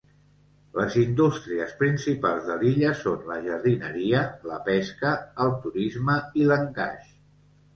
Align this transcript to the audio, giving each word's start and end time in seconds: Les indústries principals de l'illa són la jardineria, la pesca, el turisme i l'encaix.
Les 0.77 0.95
indústries 1.01 1.75
principals 1.81 2.47
de 2.47 2.55
l'illa 2.63 2.93
són 3.01 3.27
la 3.33 3.37
jardineria, 3.45 4.23
la 4.53 4.59
pesca, 4.71 5.13
el 5.47 5.55
turisme 5.67 6.17
i 6.43 6.49
l'encaix. 6.53 7.15